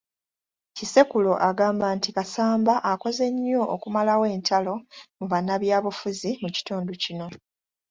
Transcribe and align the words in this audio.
Kisekulo 0.77 1.31
agamba 1.49 1.85
nti 1.97 2.09
Kasamba 2.17 2.73
akoze 2.91 3.25
nnyo 3.33 3.61
okumalawo 3.75 4.25
entalo 4.35 4.73
mu 5.17 5.25
bannabyabufuzi 5.31 6.31
mu 6.41 6.49
kitundu 6.55 6.91
kino. 7.03 7.27